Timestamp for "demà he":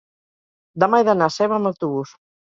0.83-1.05